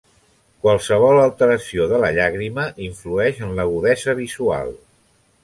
[0.61, 4.75] Qualsevol alteració de la llàgrima influeix en l'agudesa visual.